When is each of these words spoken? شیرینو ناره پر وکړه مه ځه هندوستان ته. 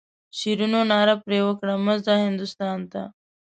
شیرینو 0.37 0.81
ناره 0.91 1.15
پر 1.23 1.31
وکړه 1.47 1.73
مه 1.85 1.95
ځه 2.05 2.13
هندوستان 2.25 2.79
ته. 2.91 3.01